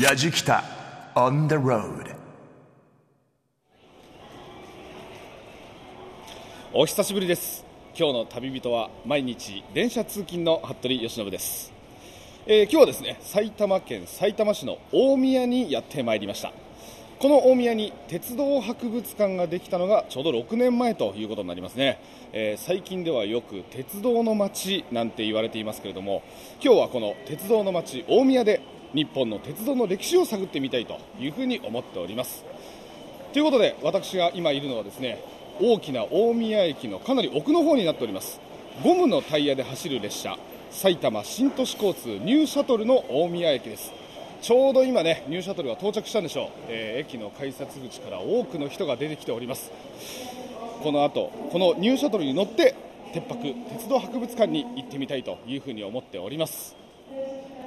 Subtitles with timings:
[0.00, 0.64] やじきた
[1.14, 2.16] on the road
[6.72, 7.66] お久しぶりです。
[7.94, 11.70] 今日の旅人は毎日電車通勤の服部由伸です、
[12.46, 16.50] えー今日はですね埼玉県埼玉市の大宮にやってまいりました。
[17.18, 22.00] この大宮に鉄道博物館ができたのがちょうど6年前ということになりますね、
[22.32, 26.22] えー最近ではよく鉄道の街なんて言われていますけれども
[26.64, 28.62] 今日はこの鉄道の街大宮で
[28.94, 32.44] 日本の鉄道の歴史を探ってみたいというふうに思っております。
[33.32, 35.22] ということで私が今いるのはですね
[35.60, 38.40] 大きな大宮駅のかなり奥の方になっております。
[38.82, 40.36] ゴムのタイヤで走る列車
[40.70, 43.92] 埼玉新都市交通ニューシャトルの大宮駅です。
[44.42, 49.70] ちょうど今ねニューシャトルが到着したんでしょう、えー駅の改札口から多くの人が出てきております。
[50.82, 52.74] この後このニューシャトルに乗って
[53.12, 56.79] 鉄博鉄道博物館に行ってみたいというふうに思っております。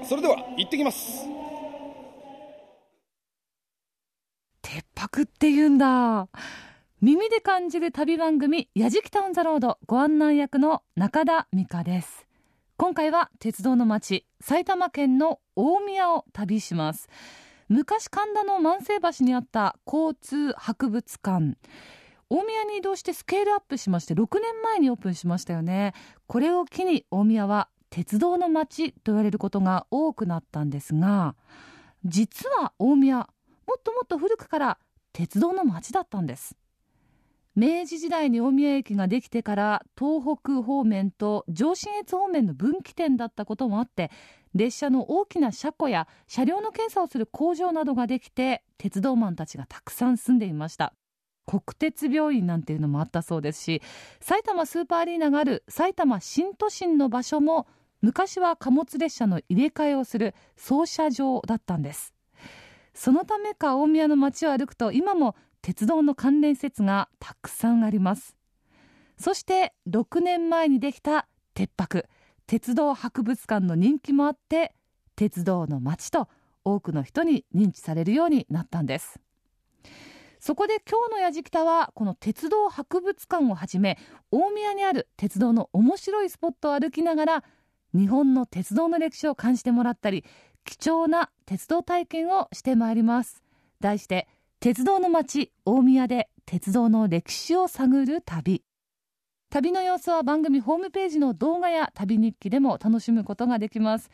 [0.03, 1.25] それでは行ってきます。
[4.61, 6.27] 鉄博って言うんだ。
[7.02, 12.25] 耳で感じる旅番組「やじきたオン・ザ・ロード」ご案内役の中田美香です。
[12.77, 17.09] 今回は鉄道の街埼玉県の大宮を旅します。
[17.67, 21.57] 昔神田の万世橋にあった交通博物館。
[22.30, 25.94] 大宮に移動してスケールアップしまして6年前にオープンしましたよね。
[26.25, 31.36] これを機に大宮は鉄道の街と言われることが多くなったんですが
[32.03, 33.23] 実は大宮も
[33.77, 34.80] っともっと古くから
[35.11, 36.58] 鉄道の街だったんです。
[37.55, 44.09] 明治時代に大宮駅ができてから東北方面と上信越方面の分岐点だったこともあって
[44.55, 50.95] 列車の大きな車庫や車両の検査をする工場などができて鉄道マンたちがたくさん住んでいました。
[51.45, 53.81] 国鉄病院なんていうのもあったそうですし
[54.19, 57.67] 埼玉スーパーアリーナがある埼玉新都心の場所も
[58.04, 62.14] 昔は貨物列車の入れ替えをする操車場だったんです。
[62.94, 68.36] そのためか大宮の街を歩くと今も鉄道の関連施設がたくさんあります。
[69.18, 72.06] そして6年前にできた鉄泊
[72.46, 74.75] 鉄道博物館の人気もあって
[75.16, 76.28] 鉄道の街と
[76.66, 79.22] 多くの人に認知されるようになったんです。
[80.42, 83.97] そこで今日のやじきたはこの鉄道博物館をはじめ
[84.30, 87.44] 大宮にある鉄道の面白いスポットを歩きながら
[87.94, 90.26] 日本の鉄道の歴史を感じてもらったり
[90.66, 93.44] 貴重な鉄道体験をしてまいります。
[93.80, 94.28] 題して
[94.59, 98.64] 鉄道の街大宮で鉄道の歴史を探る旅。
[99.50, 104.10] 旅の様子は番組ホームページの動画や旅日記でも楽しむことができます。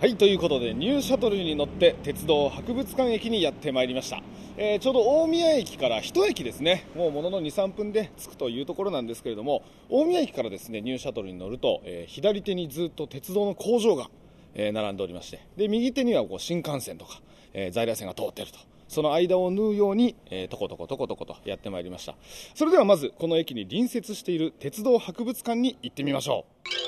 [0.01, 4.23] はいということでニューシャトルに乗って鉄道博物館駅にやってまいりました、
[4.57, 6.87] えーちょうど大宮駅から一駅ですね。
[6.95, 14.09] もうものの23分で着くというところなんですけれども大宮駅からですねニューシャトルに乗ると、えー左手にずっと鉄道の工場が、
[14.55, 17.21] えー並んでおりましてで右手にはこう新幹線とか、
[17.53, 18.57] え在来線が通っていると。
[18.87, 22.15] その間を縫うように、えーとことことことことやってまいりました。
[22.55, 26.80] それではまずこの駅に隣接している鉄道博物館に行ってみましょう。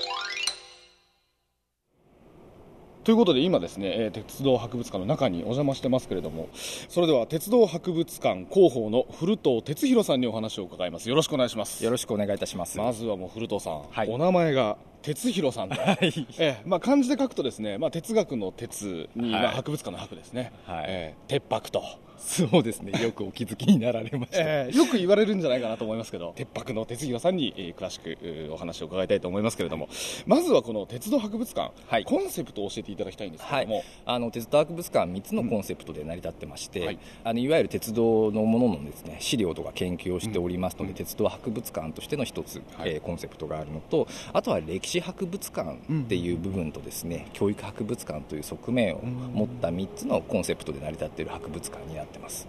[3.03, 11.09] ということで今ですね、えー鉄道博物館の中にお邪魔してますけれどもそれでは鉄道博物館広報の古藤哲弘さんにお話を伺います。
[11.09, 11.83] よろしくお願いします。
[11.83, 12.77] よろしくお願いいたします。
[12.77, 14.09] まずはもう古藤さん、はい。
[14.09, 19.43] お名前が哲弘さんと、ええまあ、漢字で書くとですね、まあ、哲学の哲に、はい。
[19.43, 20.85] まあ、博物館の博ですね、はい。
[20.87, 21.83] ええ鉄泊と、
[22.25, 22.91] そうですね。
[23.03, 24.39] よくお気づきになられました。
[24.39, 26.34] ええよく言われるんじゃないかなと思いますけど。
[26.35, 29.89] 鉄泊の哲弘さんに、えー詳しくえーお話を伺いたいと思いますけれども。
[30.25, 32.06] まずはこの鉄道博物館、はい。
[32.06, 33.65] コンセプトを教えていただきたいんですけれはい。
[33.68, 36.86] ども、、あの鉄道博物館は3つのコンセプトで成り立ってまして、うん。
[36.86, 36.95] はい。
[36.95, 42.92] い、あのいわゆる鉄道のもののですね資料とか研究をしておりますので、鉄道博物館としての一つ、はい。
[42.92, 52.48] えーコンセプトがあるのとあとは歴史博物館っていう部分とですね、教育博物館という側面を持った3つのコンセプトで成り立っている博物館になってます、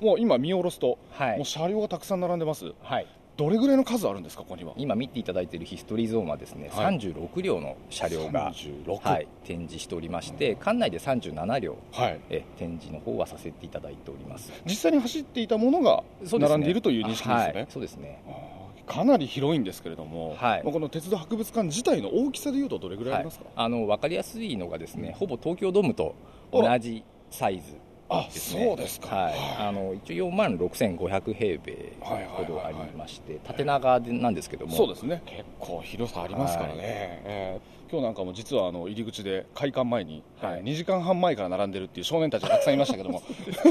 [0.00, 1.36] もう今見下ろすと、はい。
[1.36, 2.72] もう車両がたくさん並んでます。
[2.82, 3.06] はい。
[3.36, 4.74] どれぐらいの数あるんですかここには？
[4.76, 6.98] 今見ていただいているヒストリーゾーンはですね、はい。
[6.98, 12.20] 36両の車両が、36はい、展示しておりまして館内で37両はい。
[12.28, 14.52] え展示の方はさせていただいております。
[14.66, 18.22] 実際に走っていたものが並んでいるという認識ですよね、はい、そうですね。
[18.26, 18.60] あー
[18.90, 20.64] かなり広いんですけれども、はい。
[20.64, 26.16] まあこの鉄道博物館自体の大きさでいうとどれぐらいありますか、あの分かりやすいのがですね、ほぼ東京ドームと
[26.52, 27.72] 同じサイズ。
[27.74, 27.89] あ
[28.32, 28.64] ですね。
[28.64, 29.16] そうですか。
[29.16, 29.34] はい。
[29.58, 35.22] あの一応4万6500平米ほどありまして、縦長でなんですけども、そうですね。
[35.26, 36.84] 結構広さありますからね、はい。
[36.84, 40.62] えー今日なんかも実はあの入り口で開館前に、はい。
[40.62, 43.20] 2時間半前から並んでるっていう少年たちがたくさんいましたけども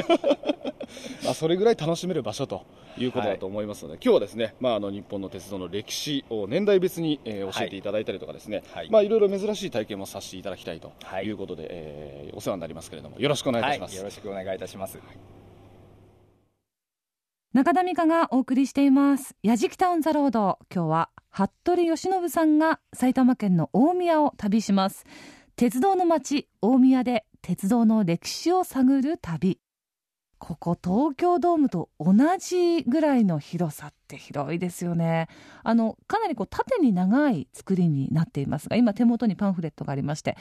[1.24, 2.66] まあそれぐらい楽しめる場所と
[2.98, 8.90] いうことだと思いますので、今日はですね、まあ、あの日本の鉄道の歴史を年代別に、えー教えていただいたりとかですね、はい。
[8.90, 15.00] まあ、いろいろ珍しい体験もさせていただきたいとはいいうことで、えーお世話になりますけれどもよろしくお願いいたします、はい、よろしくお願いいたします。
[17.52, 25.06] 中田美香がお送りしています「やじきタウンザロード」今日は服部義信さんが埼玉県の大宮を旅します。
[25.56, 29.60] 鉄道の街大宮で鉄道の歴史を探る旅
[30.40, 35.28] ここ東京ドームと同じぐらいの広さって広いですよね。
[35.64, 40.38] あのかなりこう縦に長い作りになっていますが今手元にパンフレットがありまして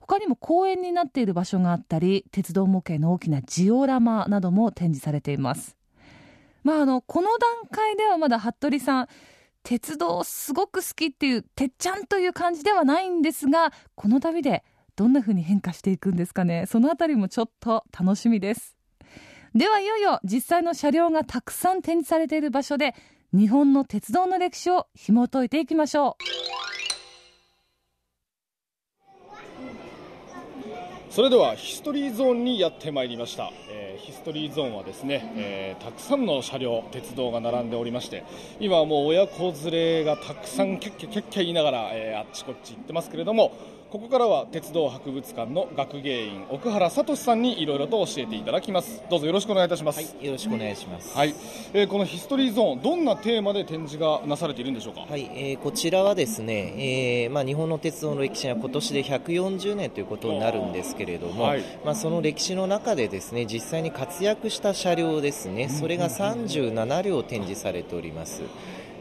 [0.00, 5.76] 他にも公園になっている場所があったり鉄道模型の大きなジオラマなども展示されています。
[6.62, 9.08] まあ、あのこの段階ではまだ服部さん
[9.62, 14.64] 鉄道すごく好きっていうてっちゃんという感じではないんですがこの旅で
[14.96, 16.66] どんな風に変化していくんですかね。
[16.66, 18.77] そのあたりもちょっと楽しみです。
[19.54, 22.94] ではいよいよ実際の車両がたくさん展示されている場所で
[23.32, 26.48] 日本の鉄道の歴史を紐解いていきましょう。
[31.10, 38.22] それではヒストリーゾーンにやってまいりました、えーヒストリーゾーンはですね、えーたくさんの車両鉄道が並んでおりまして
[38.60, 43.52] 今はもう親子連れがたくさんキャッキャキャッキャ言いながら、えーあっちこっち行ってますけれども
[43.90, 49.02] ここからは鉄道博物館の学芸員奥原聡さんにいろいろと教えていただきます。
[49.08, 49.96] どうぞよろしくお願いいたします。
[49.96, 51.16] はい、よろしくお願いします。
[51.16, 51.34] はい、
[51.72, 55.06] えーこのヒストリーゾーンどんなテーマで展示がなされているんでしょうか？
[55.08, 61.62] はい、えーこちらはですね、えーまあ、日本の鉄道の歴史が今年で140年ということになるんですけれども、はい。
[61.82, 68.42] まあ、その歴史の中でですね実際に活躍した車両ですね、それが37両展示されております。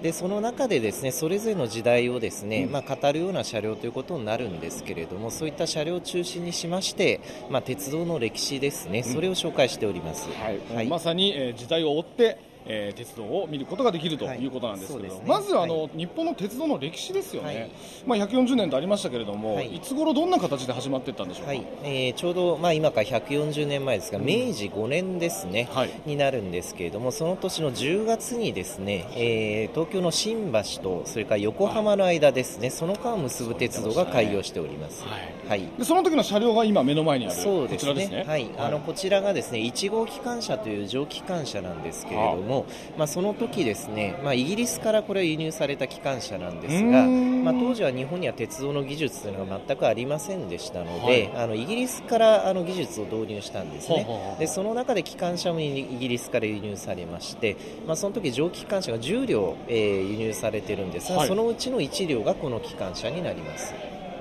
[0.02, 10.30] でその中でですねそれぞれの時代をですね、まあ、語るような車両ということになるんですけれどもそういった車両を中心にしまして、まあ、鉄道の歴史ですねそれを紹介しております。
[10.32, 10.88] はい。
[10.88, 14.42] まさに、えー時代を追って、えー鉄道を見ることができるとはい。
[14.42, 15.36] いうことなんですけれども、そうですね。
[15.36, 17.72] まずあの、は日本の鉄道の歴史ですよね、はい。
[18.06, 19.76] まあ、140年とありましたけれども、はい。
[19.76, 21.66] い、つ頃どんな形で始まっていったんでしょうか、はい。
[21.84, 25.92] えーちょうど、まあ、今から140年前ですが、明治5年ですね、はい。
[26.06, 35.04] になるんですけれども、その年の10月にですね、えー東京の新橋とそれから横浜の間ですね、その間を結ぶ鉄道が開業しております。
[35.04, 35.50] はい。
[35.50, 35.68] はい。
[35.78, 37.94] でその時の車両が今、目の前にあるそうです。
[37.94, 38.24] ね。
[38.28, 42.57] はい、あのこちらがですね1号機関車という蒸気機関車なんですけれども、
[42.98, 47.06] まあ、その時ですね、まあ、イギリスからこれは輸入された機関車なんですが、
[47.44, 51.28] まあ、当時は日本には鉄道の技術というのが全くありませんでしたのはい。
[51.28, 54.40] で、あのイギリスからあの技術を導入したんですね、ほうほうほう。
[54.40, 61.28] でその中で機関車もイギリスから輸入されまして、まあ、その時蒸気機関車が10両、えー輸入されてるんですが、はい。
[61.28, 63.74] そのうちの1両がこの機関車になります。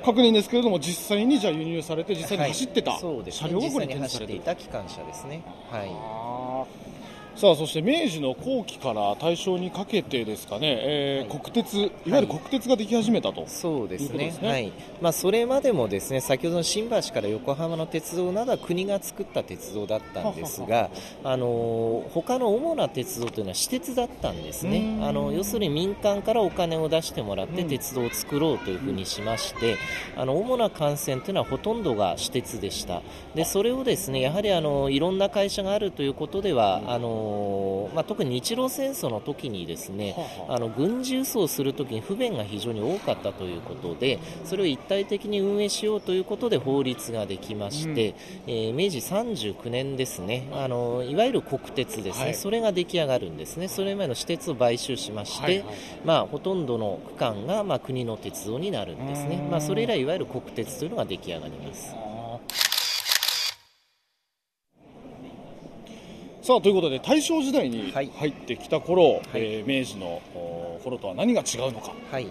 [0.05, 3.01] 確認ですけれども、実際にじゃあ輸入されて、実際に走ってたはい。
[3.01, 3.89] そうです車両がここに
[4.27, 4.41] てい。
[4.41, 5.43] た機関車ですね。
[5.71, 6.86] はい
[7.37, 11.39] さあそして明治の後期から大正にかけてですかね、えーはい。
[11.39, 14.31] 国鉄、いわゆる国鉄ができ始めたと、そうですね。
[14.33, 14.49] すね。
[14.49, 14.73] はい。
[15.03, 20.89] まあ、それまでもですね先ほどの新橋から横浜の鉄道などは国が作った鉄道だったんですが、
[21.25, 25.05] あの他の主な鉄道というのは私鉄だったんですうねん。
[25.07, 27.69] あの要するに民間からお金を出してもらってうん。
[27.69, 29.77] 鉄道を作ろうというふうにしまして、
[30.17, 33.03] あの主な幹線というのはほとんどが私鉄でした。
[33.35, 37.26] でそれをですねやはりあのいろんな会社があるということでは、あの
[37.95, 40.15] まあ、特に日露戦争の時にですね、
[40.49, 48.15] あの軍事輸送をするときに不便が非常に多かったということでそれを一体的に運営しようということで法律ができまして、
[48.47, 52.35] えー明治39年ですねあのいわゆる国鉄ですね、はい。
[52.35, 53.69] それが出来上がるんですね。
[53.69, 55.77] それまでの私鉄を買収しまして、はいはい。
[56.05, 59.41] まあ、ほとんどの区間が、まあ、国の鉄道になるんですね。
[59.43, 59.51] う、ん。
[59.51, 61.95] まあ、それ以来いわゆる国鉄というのが出来上がります。
[66.47, 68.11] さあということで大正時代にはい。
[68.15, 69.21] 入ってきた頃、はい。
[69.35, 72.29] えー明治のお頃とは何が違うのか、はい。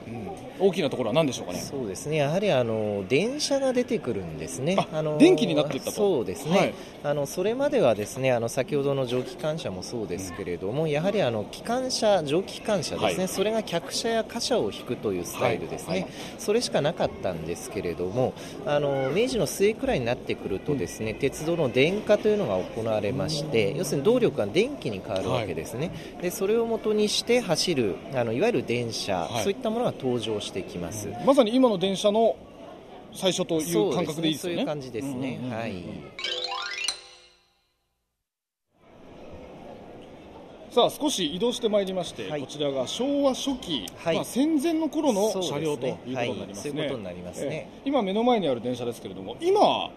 [0.58, 1.60] 大きなところは何でしょうかね。
[1.60, 2.16] そうですね。
[2.16, 5.92] やはりあの電車が出てくるんですね、あの電気になっていったと。
[5.92, 6.74] そうですね、はい。
[7.04, 13.28] あのそれまではですねあの先ほどの蒸気機関車もそうですけれども、やはりあの機関車、蒸気機関車ですね、はい。
[13.28, 16.02] それが客車や貨車を引くというスタイルですね、はい。
[16.04, 16.12] はい。
[16.38, 18.34] それしかなかったんですけれども、
[18.66, 29.44] あの明治の末くらいになってくるとですね、鉄道の電化というのが行われまして、要するに動力が電気に変わるわけですね、でそれを元にして走るあのいわゆる電車、はい。
[29.44, 31.10] そういったものが登場してきます。
[31.26, 32.38] まさに今の電車の
[33.14, 34.58] 最初という感覚でいいですよね。
[34.58, 35.58] そういう感じですね、うんうんうん。
[35.58, 35.84] はい。
[40.70, 42.42] さあ少し移動してまいりまして、はい。
[42.42, 44.16] こちらが昭和初期、はい。
[44.16, 46.46] まあ、戦前の頃の車両ということになりますね。
[46.46, 46.56] はい。
[46.56, 47.70] そういうことになりますね。
[47.78, 49.90] えー今目の前にある電車ですけれども、今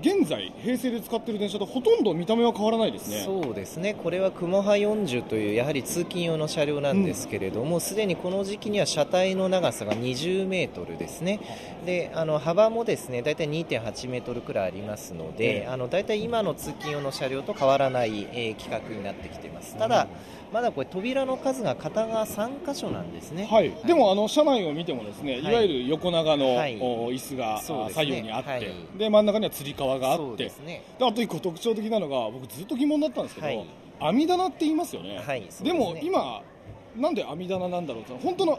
[0.00, 3.22] 現在平成で使っている電車とほとんど見た目は変わらないですね。
[3.24, 11.40] そうですね、これは雲波40というやはり通勤用の車両なんですけれども、すで、にこの時期には車体の長さが20メートルですね、
[11.84, 15.66] であの幅もですね大体2.8メートルくらいありますので、ええ。
[15.66, 19.76] あの大体今の通勤用の車両と変わらない、えー規格になってきています。
[19.76, 20.08] ただ、
[20.52, 23.46] まだこれ扉の数が片側3箇所なんですね。
[23.46, 25.54] はい、でもあの車内を見てもですね、い、はい。
[25.54, 26.78] わゆる横長の、はい。
[26.80, 28.66] お椅子が、左右にあって、はい。
[28.98, 30.84] で真ん中にはつり革があってね。
[30.98, 33.66] であと一個特徴的なのが僕ずっと疑問だったんですけど、はい。
[33.98, 35.72] 網棚って言いますよね、はい、ですね。
[35.72, 36.42] も今
[36.96, 38.58] なんで網棚なんだろうって本当の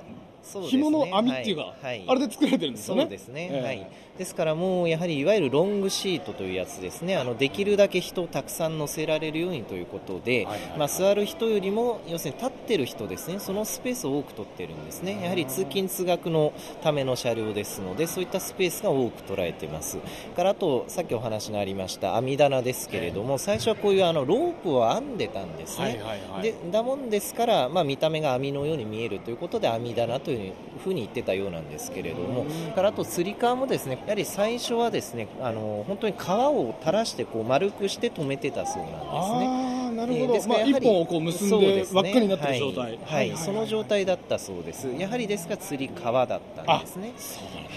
[0.70, 1.84] 紐の網っていうか、はい。
[1.84, 2.06] はい。
[2.08, 3.02] あれで作られてるんですよね。
[3.04, 3.62] そうですね、ええ。
[3.62, 7.18] はい、ですからもうやはりいわゆるロングシートというやつですね。
[7.18, 10.80] あのできるだけ人をたくさん乗せられるようにということで、はいはいはい。
[10.80, 13.40] まあ、座る人よりも要するに立ってる人ですね。
[13.40, 15.20] そのスペースを多く取ってるんですね。
[15.22, 19.98] やはり通勤通学のための車両ですのでそういったスペースが多く捉えています。
[20.36, 26.42] からあとさっきお話のありました網棚ですけれども最初はこういうあのロープを編んでたんですね、はいはいはい。
[26.42, 39.08] でだもんですから、まあ、見た目が網のように見えるということで網棚というふうに言ってたようなんですけれども、からあとつり革もですねやはり最初はですねあの本当に革を垂らしてこう丸くして止めてたそうなんですね。
[39.12, 43.30] ああなるほど、えーま本をこう結んで輪っかになってる状態、はい。
[43.30, 43.38] はい。
[43.38, 44.88] その状態だったそうです。
[44.98, 47.14] やはりですからつり革だったんですね。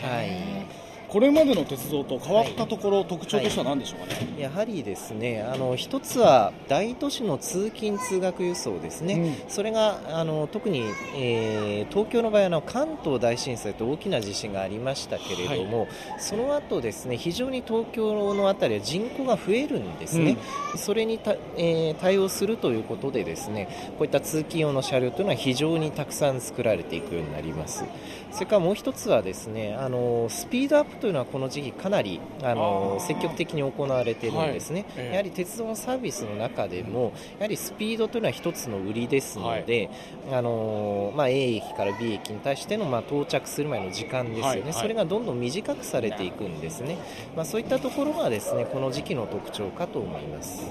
[0.03, 10.85] はいこれまでの鉄道と変わったところ、特徴としては何でしょうかね、やはりですねあの一つは大都市の通勤・通学輸送ですね、それがあの特に、
[11.17, 15.89] えー東京の場合あの関東大震災と大きな地震がありましたけれども、
[16.19, 20.37] その後ですね非常に東京の辺りは人口が増えるんですね、
[20.77, 23.67] それにた、えー対応するということでですね
[23.99, 27.85] こういった通勤用の車両というのは非常にたくさん作られていくようになります。
[28.33, 35.07] それからもう一つはですねあのスピードアップというのはこの時期かなりあの積極的に行われているんですね、はい。
[35.07, 35.11] ええ。
[35.11, 39.91] やはり鉄道のサービスの中でもやはりスピードというのは一つの売りですので、
[40.31, 44.73] あのまあ、A 駅から B 駅に対しての、まあ、到着する前の時間ですよね、はいはい。
[44.75, 46.99] それがどんどん短くされていくんですね、
[47.37, 50.71] まあ、そういったところがですねこの時期の特徴かと思います。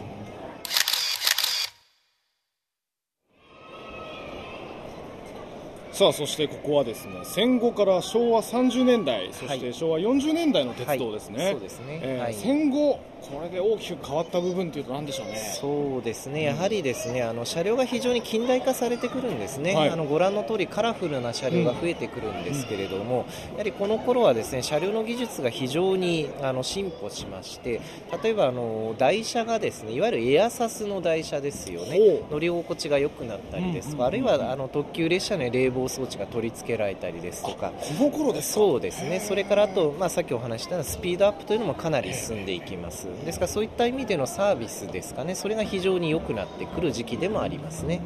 [5.99, 11.51] さあそしてここはですね戦後から昭和30年代そして昭和40年代の鉄道ですね、はい。
[11.51, 11.99] そうですね。
[12.01, 12.33] えーはい。
[12.33, 15.35] 戦後これで大きく変わった部分というと何でしょうね。
[15.59, 19.89] そうですね、やはりですね、あの車両が非常に近代化されてくるんですね、はい。
[19.89, 27.81] あのご覧の通りカラフルな車両が増えてくるんですけれども、やはりこの頃はですね車両の技術が非常にあの進歩しまして、
[28.23, 31.99] 例えばあの台車がですねいわゆるエアサスの台車ですよね。
[32.31, 37.71] 乗り心地が良くなったりですとか、あるいはあの特急列車に冷房装置が取り付けられたりですとか。
[37.97, 38.59] この頃ですか。
[38.59, 48.01] そうですね、それからあと、まあ、さっきお話ししたようなスピードアップというのもかなり進んでいきます、ですからそういった意味でのサービスですかね、それが非常に良くなってくる時期でもありますね。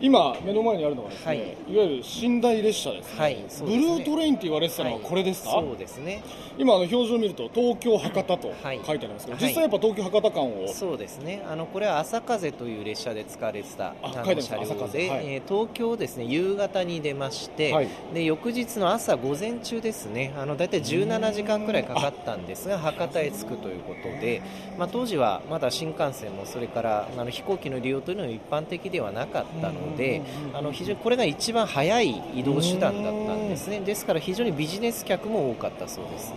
[0.00, 1.38] 今目の前にあるのはですね、はい。
[1.38, 1.40] い、
[1.76, 6.24] わゆる寝台列車ですね、はいブルートレインって言われてたのはこれですか、はいそうですね、
[6.58, 8.78] 今あの表示を見ると東京博多と書はい。
[8.78, 9.48] いてありますけど、はい。
[9.48, 15.34] 実際やっぱ東京博多間を、そうですね、あのこれは朝風という列車で使われてた車両で、はい。
[15.34, 17.88] えー東京ですね夕方に出まして、はい。
[18.14, 24.41] で翌日の朝午前中ですね、あの大体17時間くらいかかったんですが、博多へ着くということで、
[24.78, 30.22] まあ、当時はまだ新幹線もそれからあの飛行機の利用というのは一般的ではなかったので、
[30.54, 36.32] あの非常にこれが一番早い移動手段だったんですね、ですから非常にビジネス客も多かったそうです。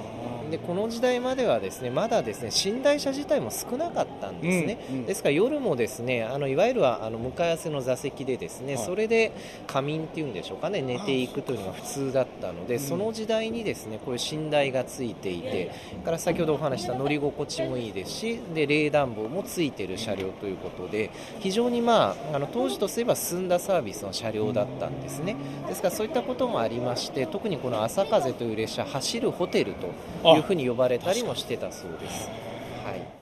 [0.52, 5.06] でこの時代まではですねまだですね寝台車自体も少なかったんですね、うんうん。
[5.06, 8.86] ですから夜もですねあのいわゆるはあの向かい合わせの座席でですね、はい。
[8.86, 9.32] それで
[9.68, 15.72] 仮眠っていうんでしょうかね寝ていくというのが普通だったので、その時代にですねこういう寝台がついていて
[16.04, 21.10] から先ほどお話した乗り心地もいいですしで冷暖房もついている車両ということで
[21.40, 25.36] 非常にまああの当時とすれば進んだサービスの車両だったんですね。
[25.68, 29.88] ですからそういったこともありまして特にこの朝風という列車走るホテルと
[30.36, 32.30] いうふうに呼ばれたりもしてたそうです。
[32.86, 33.16] はい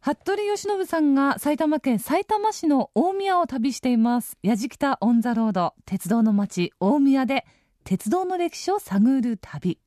[0.00, 7.46] 服部由伸さんが埼玉県埼玉市の大宮を旅しています矢敷北オンザロード鉄道の街大宮で
[7.84, 9.78] 鉄道の歴史を探る旅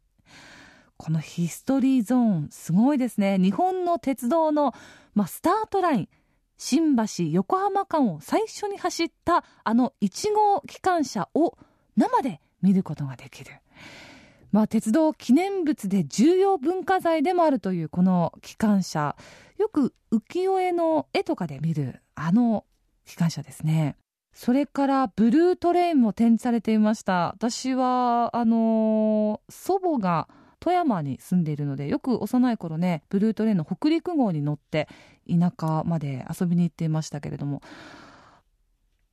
[0.97, 4.73] このヒストリーゾーンすごいですね日本の鉄道の、
[5.13, 6.09] まあ、スタートライン
[6.57, 11.55] 新橋横浜間を最初に走ったあの1号機関車を
[11.95, 13.51] 生で見ることができる。
[14.57, 19.15] まあ、鉄道記念物で重要文化財でもあるというこの機関車。
[19.59, 22.65] よく浮世絵の絵とかで見るあの
[23.05, 23.97] 機関車ですね。
[24.33, 27.35] それからブルートレインも展示されていました。
[27.35, 30.27] 私はあのー、祖母が
[30.59, 34.87] 富山に住んでいるのでよく幼い頃ねブルートレインの北陸号に乗って
[35.29, 37.61] 田舎まで遊びに行っていましたけれども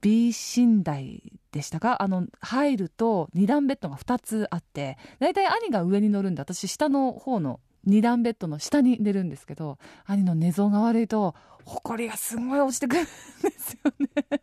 [0.04, 2.02] B 寝台でしたか？
[2.02, 7.58] あの入ると2段ベッドが2つあって大体兄が上に乗るんで私下の方の
[7.88, 11.34] 2段ベッドの下に寝るんですけど兄の寝相が悪いと
[11.64, 13.10] 埃がすごい落ちてくるんで
[13.58, 13.92] すよ
[14.30, 14.40] ね。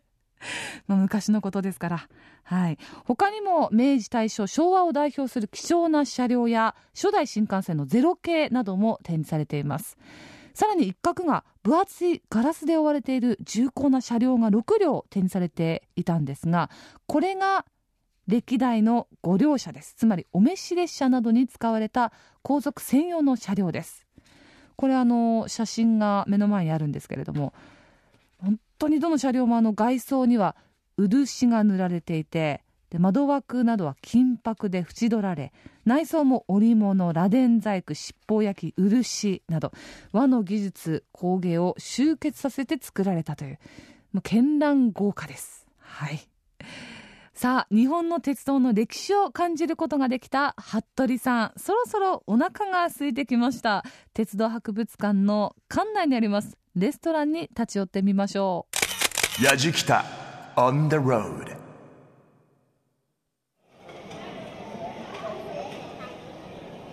[0.88, 2.08] 昔のことですから、
[2.42, 9.96] はい、他にも明治大正昭和を代表する希少な車両や初代新幹線のゼロ系なども展示されています。
[10.54, 16.70] さらに一角が分厚いガラスで覆われている重厚な車両が6両展示されていたんですが
[17.06, 17.64] これが
[18.28, 19.94] 歴代の5両車です。
[19.96, 24.06] つまりお召し列車などに使われた皇族専用の車両です。
[24.76, 27.52] これあの写真が目の前にあるんですけれども
[28.38, 30.56] 本当にどの車両もあの外装には
[30.96, 35.54] 漆が塗られていてで窓枠などは金箔で縁取られ
[35.86, 39.72] 内装も織物螺鈿細工七宝焼き漆など
[40.12, 43.58] 和の技術工芸を集結させて作られたという
[44.12, 45.66] もう絢爛豪華です。
[45.78, 46.20] はい。
[47.32, 53.84] さあ日本の鉄道の歴史を感じることができた服部さんそろそろお腹が空いてきました。
[54.12, 58.66] 鉄道博物館の館内にありますレストランに立ち寄ってみましょ
[59.40, 59.42] う。
[59.42, 59.52] 矢
[60.56, 61.61] On the road.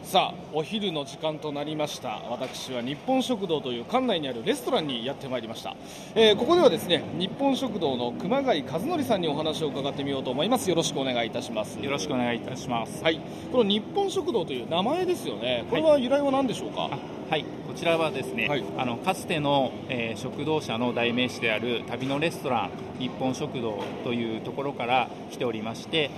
[0.10, 2.20] さあお昼の時間となりました。
[2.32, 5.76] 私は日本食堂という館内にあるレストランにやってまいりました、
[6.16, 10.68] えー、ここではですね日本食堂の熊谷和則さんにお話を伺ってみようと思います。
[10.68, 11.80] よろしくお願いいたします。
[11.80, 13.04] よろしくお願いいたします。
[13.04, 13.22] はい。
[13.52, 15.66] この日本食堂という名前ですよね。
[15.70, 26.10] これは由来は何でしょうか、はいはい、こちらはですね、はい、あのかつての、えー、食堂車の代名詞である旅のレストラン日本食堂というところから来ておりまして、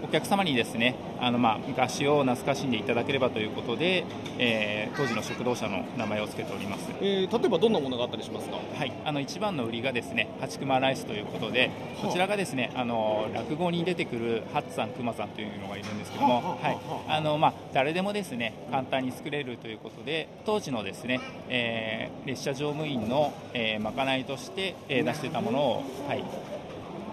[0.00, 4.04] うん、お客様にですねあの、まあ、昔を懐かしんでいただければということで、
[4.38, 11.70] えー、当時の食堂車の名前を付けております、えー、例えばどんなものがあったりしますか、はい、あの一番の売りがですね八熊ライスということで
[12.02, 16.78] こちらがですねあの落語に出てくるハッさん熊さんというのがいるんですけども、はい。
[17.08, 26.24] あのまあ、誰でもですね簡単に作れるということで当時のですね、えー、列車乗務員の、えー、まかないとして、えー、出してたものを、はい、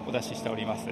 [0.06, 0.86] お出ししております。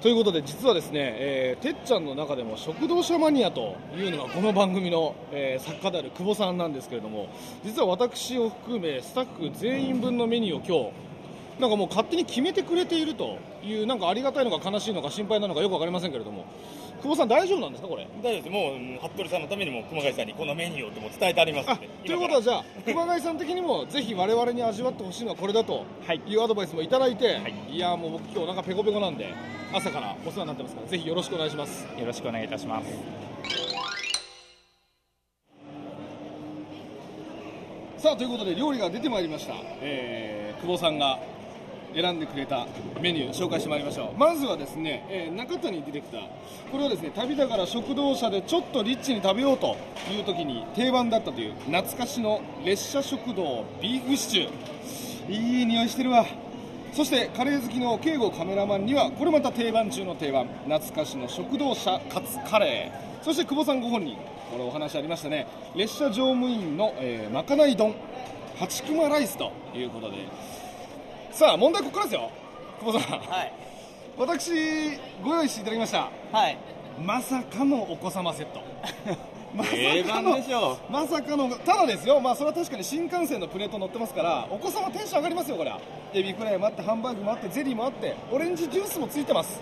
[0.00, 7.28] ということで実はですね、えー、てっちゃんの中でも食堂車マニアというのがこの番組の、えー、作家である久保さんなんですけれども
[7.64, 10.92] 実は私を含めスタッフ全員分のメニューを今
[11.56, 16.44] 日なんかもう勝手に決めてくれているというなんかありがたいのか悲しいのか心配なのかよく分かりませんけれども
[17.04, 18.08] 久保さん大丈夫なんですかこれ？
[18.22, 18.50] 大丈夫です。
[18.50, 25.84] もう服部さんのためにも熊谷さんにこのメニューをとも伝えてありますということはじゃあ熊谷さん的にもぜひ我々に味わってほしいのはこれだと
[26.26, 26.34] い。
[26.34, 29.34] うアドバイスもいただいて、はい、いやもう僕今日なんかペコペコなんで
[29.74, 31.84] 朝からお世話になってますからぜひよろしくお願いします。
[31.98, 32.86] よろしくお願いいたします。
[37.98, 41.18] さあということで料理が出てまいりました、えー、久保さんが
[41.94, 42.66] 選んでくれた
[43.00, 44.18] メニュー紹介してまいりましょう。
[44.18, 46.20] まずはですね、えー、中谷ディレクター。
[46.70, 49.76] これはですね旅だから食堂車でちょっとリッチに食べようと
[50.10, 55.32] いう時に定番だったという懐かしの列車食堂ビーフシチュー。
[55.32, 56.26] いい匂いしてるわ。
[56.92, 60.46] そしてカレー好きの慶吾カメラマンにはこれまた定番中の定番。
[60.66, 63.24] 懐かしの食堂車カツカレー。
[63.24, 64.16] そして久保さんご本人。
[64.50, 65.46] これお話ありましたね。
[65.74, 67.94] 列車乗務員の、えー、まかない丼。
[68.58, 70.18] 八熊ライスということで。
[71.34, 72.30] さあ問題ここからですよ。
[72.78, 73.18] 久保さん。
[73.18, 73.52] はい。
[74.16, 74.52] 私
[75.20, 76.08] ご用意していただきました。
[76.30, 76.56] はい。
[77.04, 78.62] まさかのお子様セット。
[79.52, 79.70] まさ
[80.06, 82.20] かのまさかのただですよ。
[82.20, 85.80] まあそれは確かに新幹線のプレート乗ってますからお子様テンション上がりますよこれは
[86.12, 89.60] エビフライもあってハンバーグもあってゼリーもあってオレンジジュースもついてます。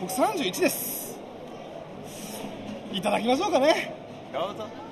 [0.00, 1.16] 僕31です。
[2.92, 3.94] いただきましょうかね。
[4.32, 4.85] どうぞ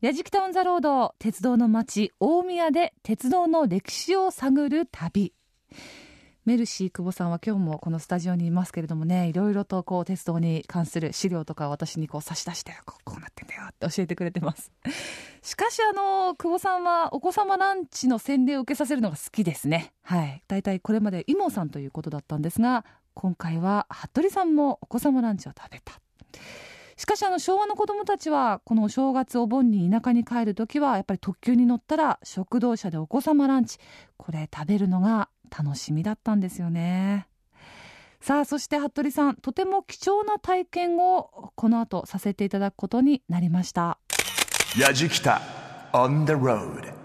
[0.00, 5.34] 矢敷タウンザロード鉄道の街大宮で鉄道の歴史を探る旅。
[6.44, 14.70] メルシー久保さんは今日もこのスタジオにいますけれどもねいろいろとこう鉄道に関する資料とか私にこう差し出してこうなってんだよって教えてくれてます。
[15.42, 19.92] しかしあの久保さんはお子様ランチの洗礼を受けさせるのが好きですね。
[20.02, 20.44] はい。
[20.46, 22.84] だいたいこれまでイモさんということだったんですが
[23.14, 26.00] 今回は服部さんもお子様ランチを食べた。
[26.98, 33.78] しかしあの昭和の子どもたちはこのお正月お盆に田舎に帰る時はやっぱり特急に乗ったら食堂車でお子様ランチ
[34.16, 37.28] これ食べるのが楽しみだったんですよね。
[38.20, 43.98] さあそして服部さんとても貴重な体験をこの後させていただくことになりました。
[44.76, 45.40] やじきた
[45.92, 46.97] on the road.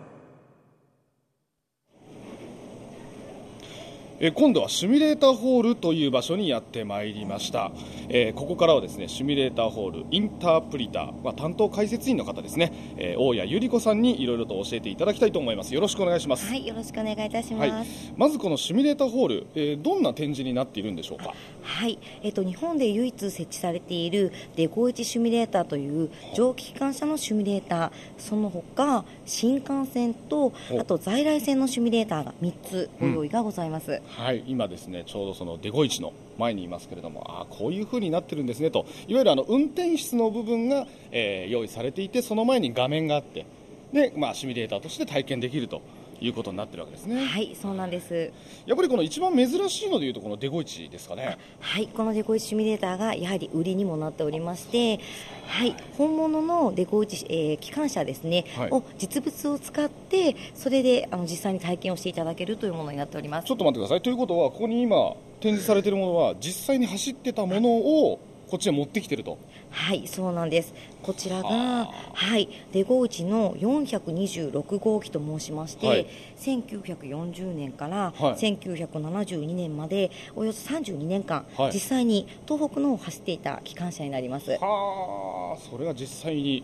[4.23, 7.73] えー今度はシミュレーターホールという場所にやってまいりました、
[8.07, 15.75] えーここからはですねシミュレーターホールインタープリター、まあ、担当解説員の方ですね、えー大谷由里子さんにいろいろと教えていただきたいと思います。
[15.75, 17.69] よろしくお願いします、はい、よろしくお願いいたしはい。
[17.69, 18.13] ます。
[18.15, 21.33] まずこのシミュレーターホール、えーどんな展示になっているんでしょうか？
[21.61, 34.01] はい、えっと日本で唯一設置されているデゴイチシミュレーターという蒸気機関車のシミュレーター、その他新幹線とおあと在来線のシミュレーターが3つご用意がございます。
[34.17, 38.85] はい、今ですねちょうどそのデゴイチの前にいますけれどもあこういう風になってるんですねと。
[39.07, 43.45] いわゆるあの運転室の部分が、えー用意されていてその前に画面があって
[43.91, 45.81] で、まあ、シミュレーターとして体験できると。
[46.25, 48.31] いうことになってるわけですねはい、そうなんです。
[48.65, 54.99] やっぱりこの一番珍しいのでいうとこのデゴイチですかねはい、このデゴイチシミュレーターがやはり売りにもなっておりまして、
[55.45, 63.55] はい、本物のデゴイチ、えー機関車ですね、はいを実物を使ってそれであの実際に体験をしていただけるというものになっておりますちょ。
[63.55, 68.19] っと待ってくださいということはここに今展示されているものは実際に走ってたものを
[68.53, 69.39] こっちへ持ってきてると
[69.71, 70.75] はい、そうなんです。
[71.01, 84.51] こちらがは、はい、デゴイチの426号機と申しまして、はい1940年からはい1972年まで、およそ32年間、はい実際に東北の方を走っていた機関車になります。
[84.51, 86.63] はあそれが実際に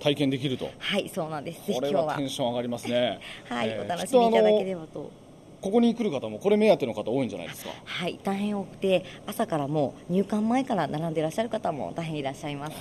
[0.00, 1.62] 体験できるとはい、そうなんです。
[1.66, 5.21] 今日ははテンション上がりますね はい、えーお楽しみいただければと。
[5.62, 7.70] ここに来る方もこれ目当ての方多いんじゃないですか？
[7.84, 12.76] はい、大変多くて、朝からもう入館前から並んでいらっしゃる方も大変いらっしゃいます。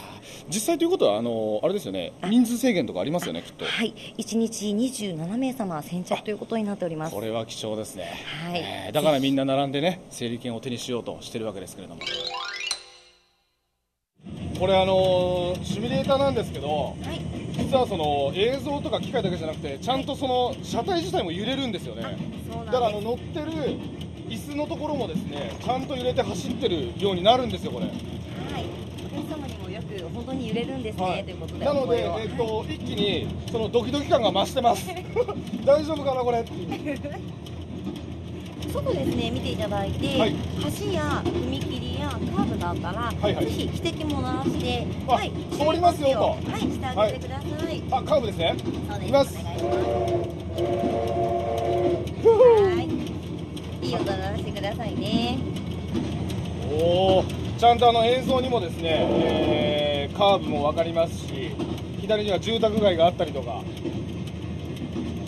[0.49, 3.63] 実際ということはあのあれですよね人数制限とかありますよねきっと。
[3.65, 7.13] はい、1日27名様先着ということになっております。
[7.15, 7.21] こ。
[7.21, 8.11] れは貴重ですね、
[8.43, 8.59] はい。
[8.59, 12.01] えーだからみんな並んでね整理券を手にしようとしてるわけですけれども
[14.61, 17.19] これあのシミュレーターなんですけどはい、
[17.57, 22.15] 実はその映像とか機械だけじゃなくてちゃんとその車体自体も揺れるんですよね。
[22.47, 22.91] そうだからあ。
[22.91, 23.51] の乗ってる
[24.29, 27.87] 椅子のところもですねちゃんと揺れて走ってるようになるんですよこれ。
[27.87, 27.95] はい、
[29.11, 31.23] お客様にもよく本当に揺れるんですね、はい。
[31.23, 34.85] ということでなので、えっと、一気にそのドキドキ感が増してます。
[35.65, 36.45] 大丈夫かなこれ
[38.73, 40.35] 外ですね見ていただいて、はい
[40.79, 45.27] 橋や踏切やカーブがあったら、はいはいぜひ汽笛も鳴らして、あ通
[45.73, 47.83] りますよとはいしてあげてください。
[47.91, 48.55] あカーブですね
[48.89, 49.03] そうです。
[49.03, 49.35] いきます。
[49.35, 49.41] は
[53.81, 53.87] い。
[53.87, 55.37] いい音鳴らしてくださいね。
[56.71, 57.25] おお
[57.57, 61.55] ちゃんとあの映像にもですね、えーカーブも分かりますし
[62.01, 63.63] 左には住宅街があったりとか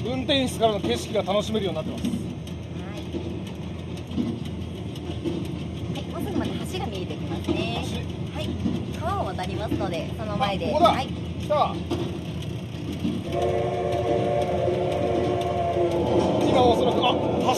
[0.06, 2.12] 運転室からの景色が楽しめるようになってますは
[2.98, 3.04] い。
[5.96, 7.86] はい、もうすぐまで橋が見えてきますね。
[8.34, 8.50] 橋はい。
[9.00, 10.72] 川を渡りますので、その前で。
[10.72, 11.08] はい。
[11.08, 11.76] 来た
[16.48, 17.12] 今おそらくあ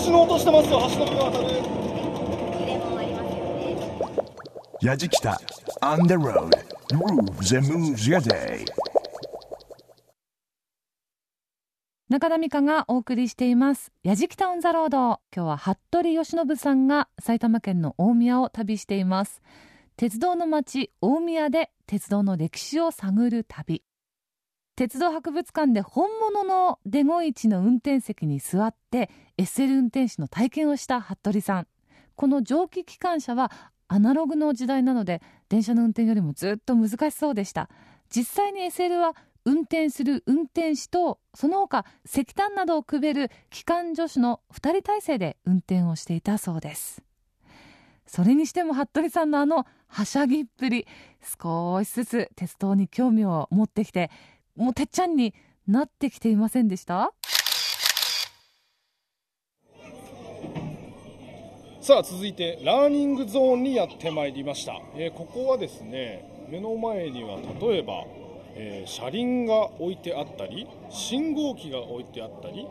[0.06, 0.80] 橋の音してますよ。
[0.89, 1.15] 橋の
[5.82, 6.54] on the road.
[6.91, 8.65] Grooves and moves your day.
[12.08, 19.41] 中田美香がお送りしています「やじきたオン・ザ・ロード」今日は服部由伸さんが埼玉県の大宮を旅しています
[19.97, 23.81] 鉄道の街大宮で鉄道の歴史を探る旅。
[24.75, 31.67] 鉄道博物館で本物のデゴイチの運転席に座って SL 運転士の体験をした服部さん。
[32.15, 33.53] この蒸気機関車は
[33.88, 37.69] アナログの時代なので電車の運転よりもずっと難しそうでした。
[38.10, 47.01] 実際に SL は運転する運転士とその他石炭などをくべる機関助手の2人体制で運転をしていたそうです。
[48.05, 50.88] それにしても服部さんのあのはしゃぎっぷり
[51.41, 54.12] 少しずつ鉄道に興味を持ってきて
[54.56, 55.34] もうてっちゃんに
[55.67, 57.12] なってきていませんでした？
[61.82, 68.04] さあ続いてラーニングゾーンにやってまいりました、えーここはですね目の前には例えば、
[68.56, 72.67] えー車輪が置いてあったり信号機が置いてあったり、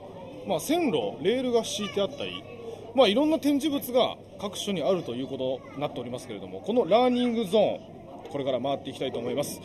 [0.48, 2.42] まあ、線路レールが敷いてあったり、
[2.94, 7.81] まあ、いろんな展示物が各所にあるということになっておりますけれどもこのラーニングゾーン
[8.31, 9.61] これから回っていきたいと思います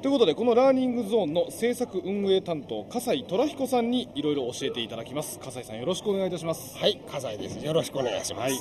[0.00, 7.64] ということでこのラーニングゾーンの制作運営担当笠井虎彦さんにいろいろ教えていただきます笠井さんよろしくお願いいたしますはい、笠井です。
[7.64, 8.40] よろしくお願いします。
[8.42, 8.52] はい、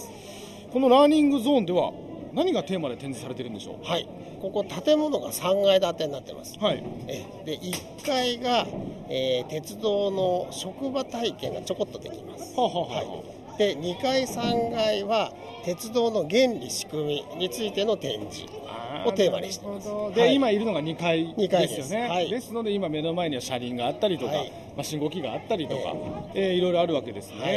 [0.72, 1.92] このラーニングゾーンでは
[2.34, 3.86] 何がテーマで展示されてるんでしょう？
[3.86, 4.08] はい、
[4.40, 6.58] ここ建物が3階建てになってます。
[6.60, 6.84] はい。
[7.08, 8.68] えで1階が、
[9.10, 12.56] えー鉄道の職場体験がちょこっとできます。
[12.56, 13.08] はあ、はあはあははい、
[13.58, 15.32] で2階3階は
[15.64, 19.88] 鉄道の原理仕組みについての展示あをテーマにしてます。
[20.16, 20.36] で、はい。
[20.36, 21.94] 今いるのが2階二階です。
[21.94, 22.08] よね。
[22.08, 22.30] ですはい。
[22.30, 24.52] ですので今目の前には車輪があったりとか、はい。
[24.76, 25.94] まあ、信号機があったりとか、
[26.34, 26.50] え。
[26.50, 27.52] えーいろいろあるわけですね、はい。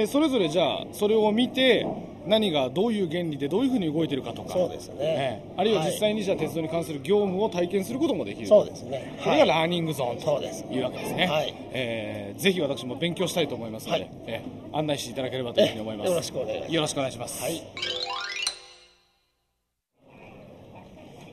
[0.00, 1.86] えーそれぞれじゃあそれを見て
[2.28, 4.52] 何がどういう原理でどういうふうに動いてるかとか。
[4.52, 4.94] そうですね。
[5.00, 8.46] えーあるいは実際にじゃあ鉄道に関する業務を体験することもできる。
[8.46, 9.18] そうですね。
[9.24, 10.40] これがラーニングゾーンと
[10.72, 11.54] いうわけですね、はい。
[11.72, 14.10] えーぜひ私も勉強したいと思いますので、はい。
[14.26, 16.10] えー案内していただければというふうに思います。
[16.10, 16.74] よろしくお願いします。
[16.74, 17.42] よろしくお願いします。
[17.42, 18.07] はい。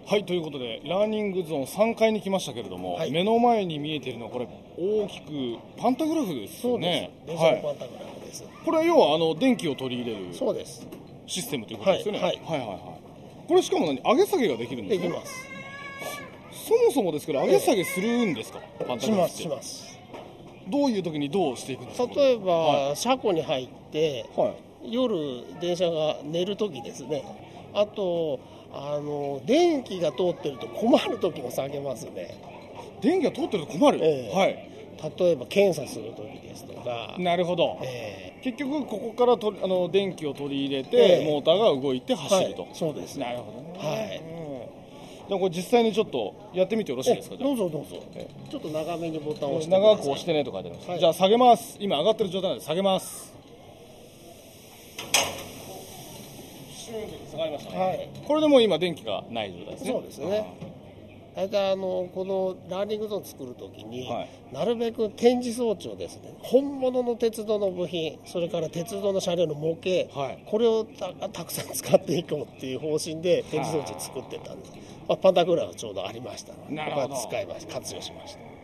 [0.08, 3.12] はいということでラーニングゾーン3階に来ましたけれども、はい。
[3.12, 7.12] 目の前に見えているのはこれ大きくパンタグラフですよね。
[7.26, 8.44] 電車はい、のパンタグラフです。
[8.64, 10.86] これは要はあの電気を取り入れるそうです。
[11.26, 12.40] システムということですよね、はい。
[12.46, 12.60] はい。
[12.60, 12.80] はいはい
[13.48, 13.98] これしかも何？
[14.02, 15.02] 上げ下げができるんでね。
[15.02, 15.48] ですきます。
[16.68, 19.42] そもそもですけど上げ下げするんですか、パンタグラフって。
[19.42, 20.00] します。
[20.68, 22.14] どういう時にどうしていくんですか？
[22.16, 22.54] 例えば、
[22.90, 24.50] は車庫に入っては
[24.84, 24.94] い。
[24.94, 25.16] 夜
[25.60, 27.24] 電車が寝る時ですね。
[27.74, 28.40] あと
[28.78, 32.38] あの電気が通ってると困る時も下げますね。
[33.02, 34.36] 電気が通ってると困る、ええ。
[34.36, 34.70] はい。
[35.18, 37.16] 例えば検査する時ですとか。
[37.18, 41.26] なるほど、え結局ここからとあの電気を取り入れて、ええ。
[41.26, 42.72] モーターが動いてえ走ると、はい。
[42.74, 43.18] そうです。
[43.18, 43.88] なるほどね。
[43.88, 44.22] はい。
[45.28, 47.38] じゃあこれ実際にちょっとやってみてよろしいですか？
[47.38, 48.04] どうぞどうぞ。
[48.50, 51.00] ちょっと長めにボタンを押して長く押してねと書いてあります、はい。
[51.00, 51.78] じゃあ下げます。
[51.80, 53.34] 今上がってる状態なんで下げます
[56.76, 56.85] シューンと
[57.32, 58.10] 下がりましたね、はい。
[58.26, 59.92] これでもう今電気がない状態ですね。
[59.92, 60.76] そうですね。
[61.36, 64.30] 大体あのこのラーニングゾーン作るときに、はい。
[64.54, 70.44] なるべく展示装置をですね本物の鉄道の部品それから鉄道の車両の模型、はい。
[70.46, 74.72] これをたたくさん使っていこうっていう方針で展示装置作ってたんです、
[75.10, 77.74] まあ、パンタグラフちょうどありましたのでここは使いました。
[77.74, 78.55] 活用しました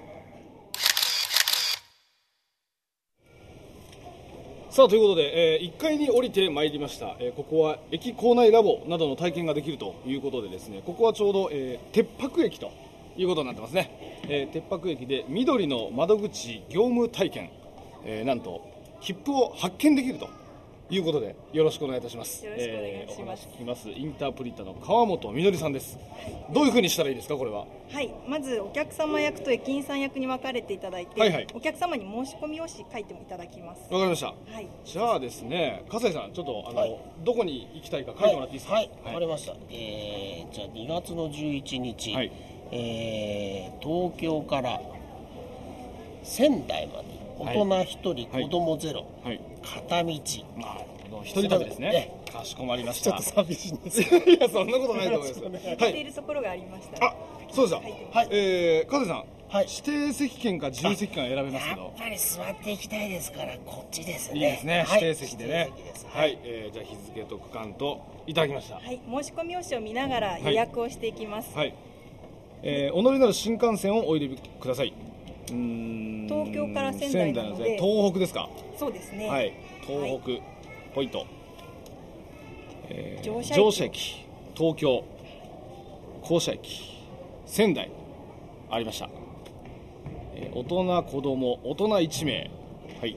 [4.71, 12.71] さあということで、え1階に降りてまいりました、えーここは駅構内ラボなどの体験ができるということでですねここはちょうど、えー鉄泊駅と
[13.17, 17.49] いうことになってますね、えー鉄泊駅で緑の窓口業務体験、
[18.05, 18.61] えーなんと
[19.01, 20.40] 切符を発見できると。
[20.91, 22.45] いうことでよろしくお願いいたします。
[22.45, 23.47] よろしくお願いします。
[23.47, 23.89] えー聞きます。
[23.89, 25.97] インタープリンターの川本みどりさんです。
[26.53, 27.65] どういうふうにしたらいいですかこれは？
[27.91, 31.47] はい、まずお客様役と駅員さん役に分かれていただいて、はいはい。
[31.53, 33.81] お客様に申し込み用紙書いていただきます。
[33.91, 34.27] わかりました。
[34.27, 36.97] はい、じゃあですね笠井さんちょっとあの、はい。
[37.23, 38.75] どこに行きたいか書いてもらっていいですか？
[38.75, 39.53] はい、わかりました。
[39.69, 42.31] えー、じゃあ2月の11日、はい。
[42.71, 44.79] えー東京から
[46.23, 47.05] 仙台まで。
[47.39, 48.43] 大人1人、はい。
[48.43, 50.11] 子供ゼロ、はい片道。
[50.57, 52.11] なるほど一人旅ですね。
[52.27, 54.05] えかしこまりましちょたっと寂しいんです い
[54.39, 55.91] やそんなことないと思います書 はい。
[55.91, 56.99] いてるところがありました。
[56.99, 57.07] ら。
[57.07, 57.15] あ
[57.51, 57.93] そうですよ書い。
[57.93, 58.27] てますはい。
[58.31, 59.67] えー、加瀬さん、はい。
[59.69, 64.39] 指定席券か自由席券選べますけやっどぱり座っていきたいですからこっちですね。
[64.39, 65.03] いいですね、はい。
[65.03, 65.69] 指定席でね。
[65.71, 66.07] 指定席です。
[66.09, 68.75] はい、えー、じゃあ日付と区間といただきました。
[68.75, 71.55] はい、申し込み用紙を見ながら予約をしていきます。
[71.57, 71.73] はい、
[72.63, 74.93] えー、お乗りになる新幹線をお入れください
[75.47, 77.63] 東京から仙台なので。
[77.65, 78.49] 仙台の東北ですか。
[78.77, 79.27] そうですね。
[79.27, 79.53] はい。
[79.81, 80.43] 東北、
[80.93, 81.25] ポイント、
[82.89, 83.57] えー乗車駅。
[83.61, 84.25] 乗車駅。
[84.55, 85.03] 東京。
[86.21, 86.97] 降車駅。
[87.45, 87.89] 仙台。
[88.69, 89.09] ありました、
[90.35, 92.49] えー大人子供大人1名。
[92.99, 93.15] はい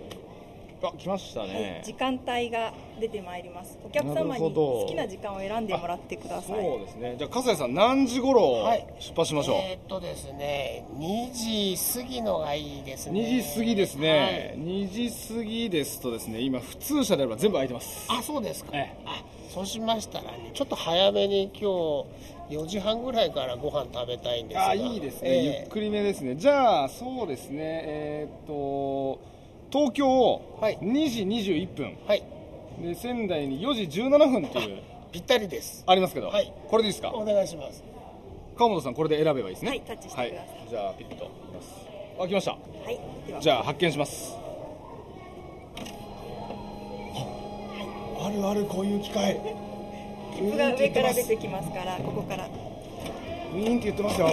[0.88, 3.78] あ来ましたはいね、時間帯が出てまいります。
[3.84, 6.62] お客様に好きな時間を選んでもらってください。
[6.62, 7.14] そうですね。
[7.18, 8.86] じゃあ笠井さん何時頃はい。
[8.98, 13.20] 出発しましょう、えーっとですね2時過ぎのがいいですね。
[13.20, 18.06] 2時過ぎですね、2時過ぎですとですね今普通車であれば全部空いてます。
[18.08, 21.60] あそうですか、えあそうしましたらねちょっと早めに今
[22.48, 24.68] 日4時半ぐらいからご飯食べたいんですが。
[24.68, 25.44] あいいですね、ええ。
[25.60, 26.36] ゆっくりめですね。
[26.36, 27.58] じゃあそうですね。
[27.86, 29.33] えーっと
[29.74, 30.78] 東京はい。
[30.78, 32.22] 2時21分、はい。
[32.80, 34.78] で仙台に4時17分っていう。
[35.10, 35.82] ぴったりです。
[35.88, 36.52] ありますけど、はい。
[36.68, 37.10] これでいいですか？
[37.12, 37.82] お願いします。
[38.56, 39.70] 川本さんこれで選べばいいですね。
[39.70, 40.30] はいタッチしてください。
[40.30, 41.86] はい、じゃあピッといきます。
[42.20, 42.52] あ来ました。
[42.52, 42.58] は
[42.88, 43.40] い、では。
[43.40, 44.36] じゃあ発見します。
[48.20, 49.40] あるあるこういう機械
[50.36, 52.46] 切符が上から出てきますから、ここから。
[52.46, 54.28] ウィーンって言ってますよ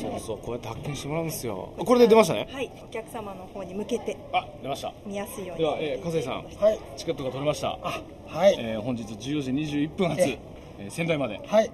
[0.00, 1.74] そうそうこうやって発見してもらうんですよ。
[1.78, 2.48] あこれで出ましたね？
[2.50, 4.16] はい、お客様の方に向けて。
[4.32, 4.92] あ出ました。
[5.06, 5.62] 見やすいように。
[5.62, 6.44] では、えー、笠井さん。
[6.44, 6.78] はい。
[6.96, 10.38] チケットが取れました、あはい、えー本日14時21分発、え
[10.78, 10.86] え。
[10.88, 11.40] ー仙台まで。
[11.46, 11.70] はい。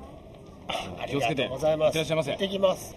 [0.68, 1.88] あ気をつけてりがとうございます。
[1.88, 1.98] いって。
[1.98, 2.96] らっしゃいませ行ってきます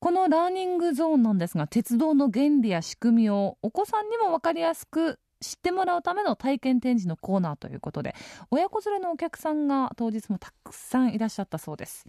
[0.00, 8.14] このラーニングゾーンなんですが鉄道の原理や仕組みをお子さんにも分かりやすく知ってもらうための体験展示のコーナーということで
[8.50, 12.06] 親子連れのお客さんが当日もたくさんいらっしゃったそうです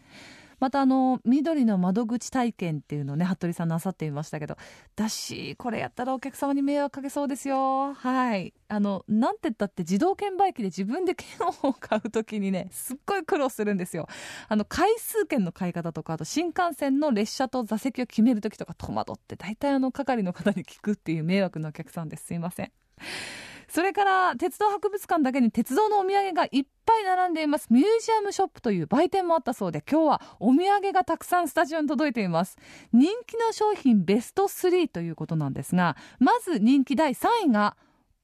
[0.59, 4.57] またあの緑の窓口体験っていうのをね服部さんなさっていましたけど
[4.95, 7.93] だしこれやったらお客様に迷惑かけそうですよ。
[7.93, 8.53] はい。
[8.67, 11.27] あのなんて言ったって自動券売機で自分で券
[11.63, 14.07] を買う時にねすっごい苦労するんですよ。
[14.47, 22.25] あの回数券の買い方とかあと新幹線の列車と座席を決める時とか戸惑って大体あの係の方に聞くっていう迷惑なお客さんです。
[22.25, 22.71] すいません。
[23.67, 27.67] それから鉄道博物館だけに鉄道のお土産がいっぱい並んでいます。
[27.71, 32.57] ミュージアムショップという売店もあったそうで今日はお土産がたくさんスタジオに届いています。
[32.91, 37.75] 人気の商品ベスト3ということなんですがまず人気第3位が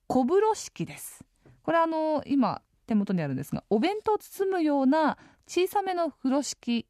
[0.08, 1.23] 小風呂敷です。
[1.63, 6.88] これあの今手元にあるんですがお弁当を包むような小さめの風呂敷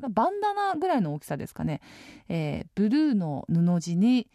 [0.00, 1.80] バンダナぐらいの大きさですかね、
[2.28, 4.28] えー、ブルーの布地に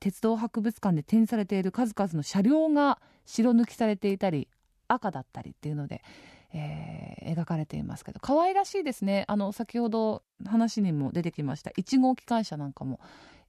[0.00, 4.48] 鉄道博物館で展示されている数々の車両が白抜きされていたり
[4.88, 6.02] 赤だったりっていうので、
[6.52, 9.24] えー、描かれていますけど可愛らしいですね。
[9.28, 13.00] あの先ほど話にも出てきました1号機関車なんかも、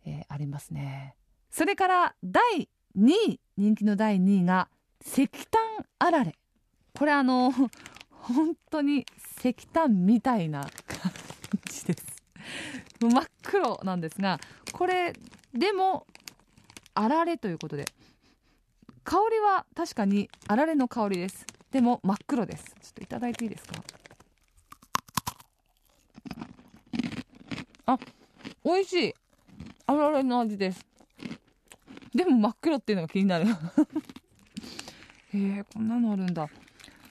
[0.06, 1.16] えー、ありますね。
[1.50, 4.70] それから第2位人気の第2位が
[5.06, 5.62] 石炭
[6.00, 6.36] あられ。
[6.98, 7.52] これあの
[8.10, 9.06] 本当に
[9.40, 11.12] 石炭みたいな感
[11.70, 12.20] じです。
[13.02, 14.40] 真っ黒なんですが
[14.74, 15.14] これ
[15.54, 16.06] でも
[17.02, 17.86] あられということで。
[19.06, 21.46] 香りは確かにあられの香りです。
[21.72, 22.66] でも真っ黒です。
[22.66, 23.82] ちょっといただいていいですか？
[27.86, 27.98] あ
[28.66, 29.14] 美味しい。
[29.88, 30.86] あられの味です。
[32.14, 33.46] でも真っ黒っていうのが気になる。
[33.48, 33.54] へ
[35.34, 36.50] えこんなのあるんだ。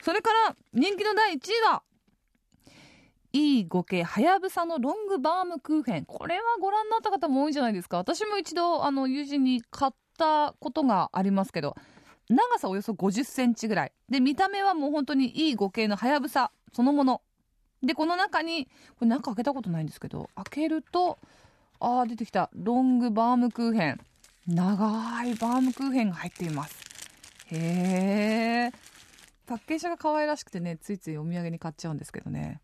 [0.03, 1.81] それから人気の第1位は
[3.33, 6.05] E5 系はやぶさのロングバームクーヘン。
[6.05, 7.97] これはご覧になった方も多いんじゃないですか。
[7.97, 11.75] 私も一度あの友人に買ったことがありますけど
[12.29, 13.91] 長さおよそ50センチぐらい。
[14.09, 17.21] で見た目はもう本当に E5 系のはやぶさそのもの。
[17.83, 21.19] でこの中にこれ中開けたことないんですけど開けると
[21.79, 22.49] あー出てきた。
[22.53, 23.99] ロングバームクーヘン。
[24.47, 26.75] 長いバームクーヘンが入っています。
[27.51, 28.77] へえ
[29.45, 32.59] パッケージが可愛らしくてねついついお土産に買っちゃうんですけどね。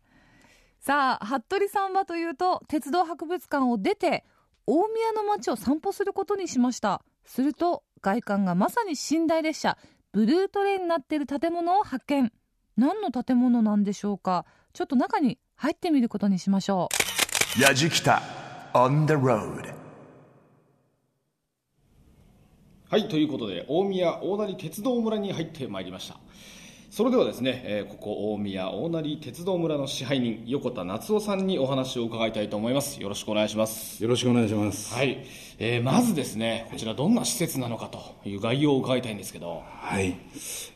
[0.86, 4.24] さあ服部さんはというと鉄道博物館を出て
[4.68, 7.02] 大宮の街を散歩することにしました。
[7.24, 9.76] すると外観がまさに寝台列車。
[10.12, 12.32] ブルートレインになっている建物を発見。
[12.76, 14.46] 何の建物なんでしょうか。
[14.74, 16.88] ちょっと中に入ってみることにしましょ
[17.58, 17.60] う。
[17.60, 18.22] やじきた
[18.72, 19.74] on the road.
[22.88, 26.20] はいということで大宮大成鉄道村に入ってまいりました
[26.90, 33.00] それではですね、えー、ここ大宮大成鉄道村の支配人横田夏夫さんにお話を伺いたいと思います。
[33.02, 34.02] よろしくお願いします。
[34.02, 34.94] よろしくお願いします。
[34.94, 35.24] はい、
[35.58, 39.62] えー、まずですねこちらどんな施設なのかという概要を伺いたいんですけど。
[39.66, 40.16] はい。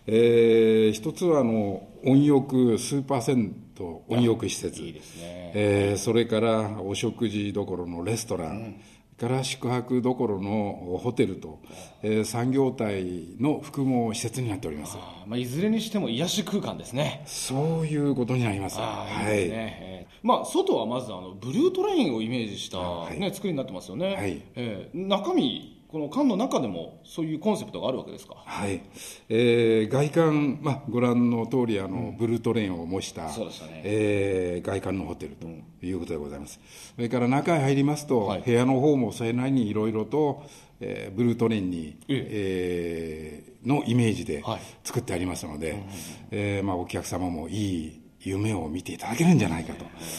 [0.06, 4.82] えー、一つはあの温浴スーパー銭湯温浴施設。
[4.82, 8.80] いいですね、えー、それからお食事どころのレストラン、うん
[9.20, 11.58] から宿泊どころのホテルと、
[12.02, 14.96] えー、産業体の複合施設になっております。
[14.98, 17.22] あ、まあ、いずれにしても癒し空間ですね。
[17.26, 18.78] そういうことになります。
[18.78, 24.42] はい、ね、まあ、外はまずあのブルートレインをイメージした、ね、作りになってますよね、はい。
[24.54, 28.36] えー、中身この館の中でもそういうコンセプトがあるわけですか？
[28.46, 28.80] はい。
[29.28, 33.82] えー、外観、まあ、ご覧の通り、あの、うん、ブルートレインを模した、そうでしたね。
[33.84, 35.48] えー、外観のホテルと
[35.84, 36.60] いうことでございます。
[36.94, 40.44] それから中へ入りますと、はい、部屋の方もそれなりにいろいろと、
[40.78, 44.44] えー、ブルートレインに、ええー、のイメージで
[44.84, 45.82] 作ってありますので、はい、
[46.30, 49.74] えー、まあ、お客様もいい夢を見ていただけるんじゃないか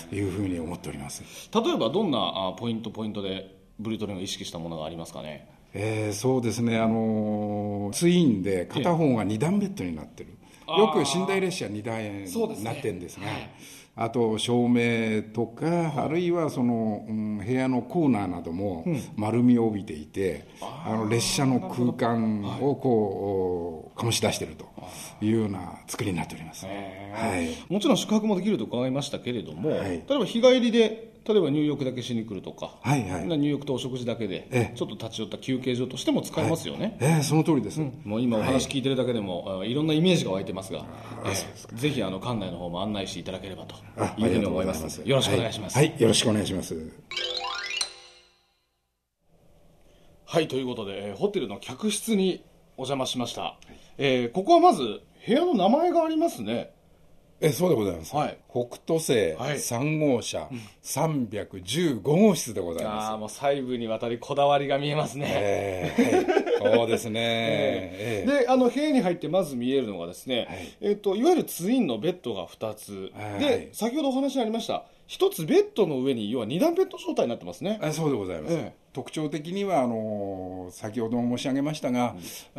[0.10, 1.24] というふうに思っております。
[1.54, 5.61] 例えばどんなポイントポイントでブルートレインを意識したものがありますかね？
[5.74, 10.32] えー、そうですね、あのツインで片方が2段ベッドになってる、
[10.68, 13.32] よく寝台列車2台になってるんですが、ね。
[13.32, 13.50] はい、
[13.96, 24.66] あと照明とか、あるいはその、うん、部屋のコーナーなども丸みを帯びていて、うん、あの列車の空間をこう、醸し出していると
[25.22, 26.72] いうような作りになっております、は
[27.38, 40.86] い、もちろん宿泊もできると伺いましたけれども、はい、例えば日帰りで例えば入浴だけしに来るとか、はいはい、入浴とお食事だけで、ちょっと立ち寄った休憩所としても使えますよね、はい、えー、その通りです、うん、もう今お話聞いてるだけでも、はい、いろんなイメージが湧いてますが、
[41.26, 43.76] えー、ぜひあの館内の方も案内していただければと
[44.18, 45.02] いうふうに思います。
[45.06, 46.76] よろしくお願いします、はい、はい、よろしくお願いします。
[50.26, 52.44] はいということでホテルの客室に
[52.78, 56.74] お邪魔しました、はい、えー、ここはまず部屋の名前がありますね
[57.42, 58.38] えそうでございます、はい。
[58.50, 60.48] 北斗星3号車、
[60.84, 63.06] 315号室でございます。
[63.10, 66.78] ああもう細部にわたりこだわりが見えますね、えーはい。
[66.78, 67.20] そうですね、
[67.98, 73.40] ええであの部屋に入ってまず見えるのがですね、えっといわゆるツインのベッドが2つ、はい。
[73.40, 77.80] で先ほどお話にありました一つベッドの上に要は二段ベッド状態になってますね。
[77.82, 82.16] えそうでございます、え特徴的にはあの先ほども申し上げましたが、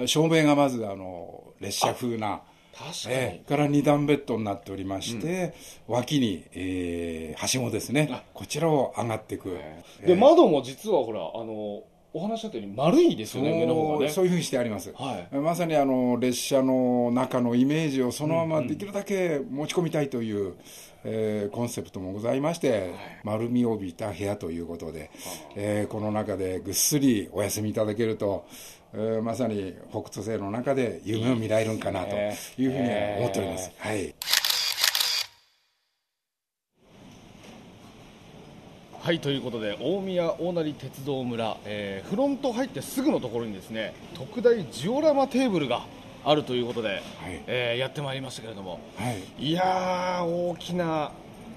[0.07, 2.43] 照明がまずあの列車風な
[3.09, 5.55] ええから二段ベッドになっておりまして、
[5.87, 8.25] 脇に、えーはしごですね。
[8.35, 9.57] こちらを上がっていく、
[10.07, 11.83] で窓も実はほらあの
[12.14, 14.11] お話したように丸いですよね上の方がね。
[14.11, 15.37] そういうふうにしてあります、はい。
[15.37, 20.55] まさにあの列車の中のイメージをそのままできるだけ持ち込みたいという、
[21.05, 22.95] えーコンセプトもございまして、
[23.25, 25.11] 丸みを帯びた部屋ということで、
[25.57, 28.82] えーこの中でぐっすりお休みいただけると、えー
[29.22, 32.78] まさに北斗星の中で夢を見られるんかなというふうに
[33.18, 34.14] 思っております、はい。
[39.01, 45.86] はいということで大宮大成鉄道村、えーフロント入ってすぐのところにですね特大ジオラマテーブルが
[46.24, 47.03] あるということで、
[47.47, 49.45] えーやってまいりましたけれども、はい。
[49.45, 51.12] いやー大きな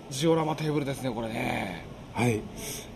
[0.10, 1.86] ジオラマテーブルですねこれね。
[2.14, 2.42] はい。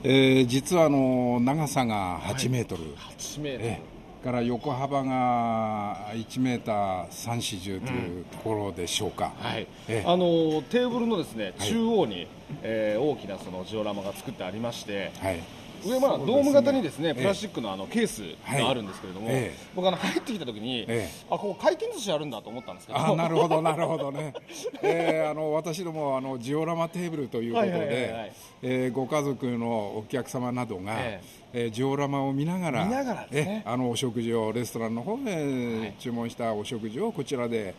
[0.04, 9.68] えー実はあの長さが8メートル、8メートル、ええから横幅が1メーター3、40というところでしょうか、はい。
[9.88, 10.04] ええ。
[10.06, 11.70] あのテーブルのですねはい。
[11.70, 12.28] 中央に、
[12.62, 15.40] えー大きなそのジオラマが作ってありまして、はい
[15.86, 17.16] 上まあドーム型にですねええ。
[17.16, 19.30] プラスチックのあのケースがあるんですけれども、
[19.76, 23.00] 僕あの入ってきた時に、えあここ回転寿司あるんだと思ったんですけど。
[23.00, 24.34] あなるほど、なるほどね、
[24.82, 29.68] えーあの私どもあのジオラマテーブルということで、えーご家族の
[29.98, 31.22] お客様などが、え
[31.54, 31.66] え。
[31.68, 33.28] ージオラマを見ながら、見ながらね。
[33.32, 37.74] えあのお食事を、レストランの方で注文したお食事をこちらで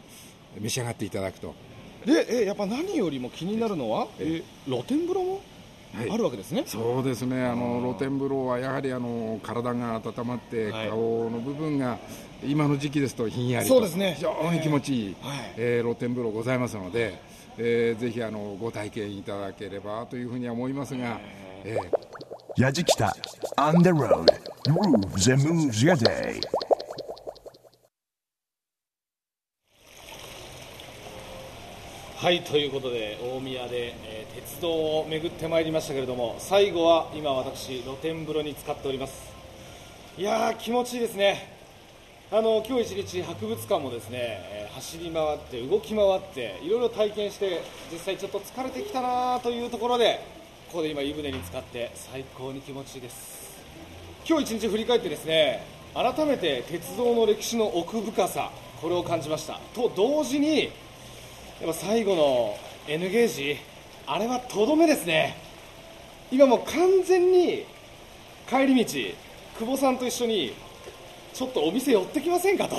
[0.58, 1.54] 召し上がっていただくと。
[2.04, 5.40] でえやっぱ何よりも気になるのは、え露天風呂も？
[5.92, 7.44] あるわけですね、そうですね。
[7.44, 10.88] あの露天風呂はやはりあの体が温まって、はい。
[10.88, 11.98] 顔の部分が
[12.46, 14.14] 今の時期ですとひんやりとそうですね。
[14.16, 15.38] 非常に気持ちいい、はい。
[15.56, 17.20] えー露天風呂ございますので、
[17.58, 21.18] えーぜひあのご体験いただければというふうには思いますが、
[21.64, 22.10] えー。
[22.56, 23.10] Yajikita
[23.56, 24.26] on the road.
[24.68, 26.40] Grooves and moves your day.
[32.20, 39.32] はいということで大宮で、えー鉄道を巡ってまいりましたけれども最後は今私露天風呂に使っております。
[40.18, 41.48] いやー気持ちいいですね。
[42.30, 50.20] あの今日一日博物館もですね、え走り回って動き回っていろいろ体験して実際ちょっと疲れてきたなというところで
[50.70, 53.62] ここで今湯船に浸かって最高に気持ちいいです。
[54.28, 55.64] 今日一日振り返ってですね
[55.94, 58.50] 改めて鉄道の歴史の奥深さ
[58.82, 59.58] これを感じました。
[59.74, 60.70] と同時に
[61.60, 62.56] やっぱ最後の
[62.88, 63.58] N ゲージ
[64.06, 65.36] あれはとどめですね。
[66.30, 67.66] 今もう完全に
[68.48, 68.90] 帰り道
[69.58, 70.54] 久保さんと一緒に
[71.34, 72.76] ちょっとお店寄ってきませんかと。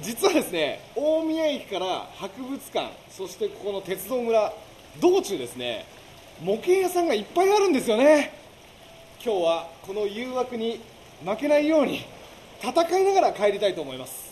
[0.00, 4.54] 実はですね大宮駅から博物館そしてここの鉄道村
[4.98, 5.84] 道中ですね
[6.42, 8.32] 模型屋さんがいっぱいあるんですよね。
[9.22, 10.80] 今日はこの誘惑に
[11.22, 12.06] 負けないように
[12.58, 14.25] 戦いながら帰りたいと思います、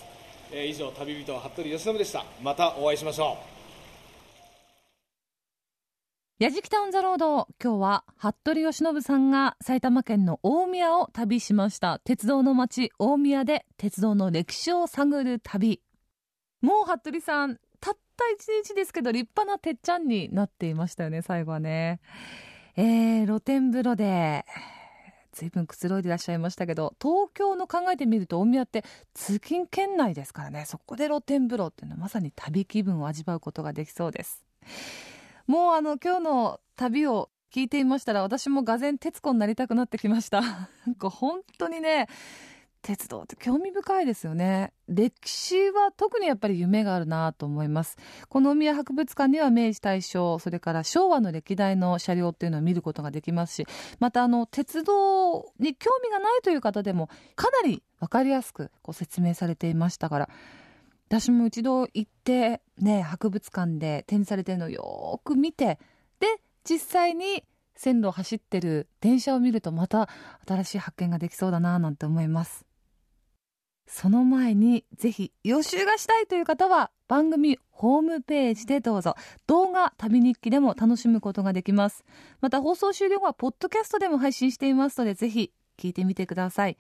[0.56, 2.24] えー以上旅人は服部由伸でした。
[2.40, 3.38] またお会いしましょ
[6.40, 6.44] う。
[6.44, 11.98] やじきたオンザロード今日は服部由伸さんが埼玉県の大宮を旅しました。
[12.04, 15.80] 鉄道の街大宮で鉄道の歴史を探る旅。
[16.60, 22.00] もう服部さんたった一日ですけど立派なてっちゃんになっていましたよね最後はね。
[22.76, 24.44] えー、露天風呂で
[25.34, 30.64] 随分くつろいでいらっしゃいましたけど東京の考えてみると大宮って通勤圏内ですからね。
[30.66, 34.44] そこで露天風呂っていうのはまさに旅気分を味わうことができそうです。
[35.46, 40.42] もうあの今日の旅を聞いていましたら私もがぜん徹子になりたくなってきました。
[40.98, 42.08] 本当にね
[42.84, 44.74] 鉄道って興味深いですよね。
[44.88, 47.96] 歴史は特にやっぱり夢があるなと思います。
[48.28, 53.66] この宮博物館には明治大正それから昭和の歴代の車両っていうのを見ることができますし
[54.00, 60.28] またあの鉄道に興味がないという方でもかなり分かりやすくこう説明されていましたから
[61.08, 65.78] 私も一度行ってね博物館で展示されてるのをよく見て
[66.20, 66.26] で
[66.64, 67.44] 実際に
[67.76, 70.08] 線路を走ってる電車を見るとまた
[70.46, 72.63] 新しい発見ができそうだななんて思います。
[73.86, 79.14] その前にぜひ予習がしたいという方は番組ホームページでどうぞ。
[79.46, 82.04] 動画旅日記でも楽しむことができます。
[82.40, 86.78] また放送終了後はポッドキャストでも配信していますのでぜひ聞いてみてください。